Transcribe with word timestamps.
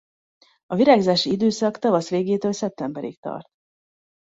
A 0.65 0.75
virágzási 0.75 1.31
időszak 1.31 1.77
tavasz 1.79 2.09
végétől 2.09 2.53
szeptemberig 2.53 3.19
tart. 3.19 3.49